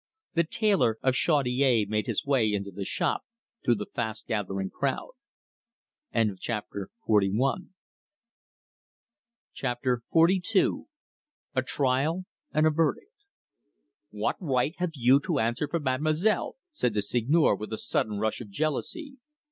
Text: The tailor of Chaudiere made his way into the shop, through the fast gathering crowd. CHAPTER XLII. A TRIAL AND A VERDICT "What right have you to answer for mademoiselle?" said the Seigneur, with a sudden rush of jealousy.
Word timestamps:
The 0.33 0.43
tailor 0.43 0.97
of 1.03 1.13
Chaudiere 1.13 1.85
made 1.87 2.07
his 2.07 2.25
way 2.25 2.51
into 2.51 2.71
the 2.71 2.85
shop, 2.85 3.23
through 3.63 3.75
the 3.75 3.85
fast 3.85 4.25
gathering 4.25 4.71
crowd. 4.71 5.11
CHAPTER 6.11 6.89
XLII. 7.05 7.51
A 11.53 11.61
TRIAL 11.61 12.25
AND 12.51 12.65
A 12.65 12.69
VERDICT 12.71 13.05
"What 14.09 14.37
right 14.39 14.73
have 14.77 14.93
you 14.95 15.19
to 15.19 15.37
answer 15.37 15.67
for 15.67 15.79
mademoiselle?" 15.79 16.55
said 16.71 16.95
the 16.95 17.03
Seigneur, 17.03 17.53
with 17.53 17.71
a 17.71 17.77
sudden 17.77 18.17
rush 18.17 18.41
of 18.41 18.49
jealousy. 18.49 19.17